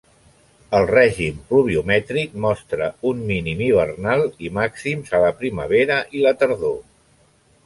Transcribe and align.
El 0.77 0.85
règim 0.91 1.35
pluviomètric 1.51 2.33
mostra 2.45 2.87
un 3.11 3.21
mínim 3.33 3.61
hivernal 3.67 4.27
i 4.47 4.53
màxims 4.57 5.15
a 5.19 5.21
la 5.27 5.31
primavera 5.45 6.01
i 6.21 6.25
la 6.27 6.35
tardor. 6.43 6.79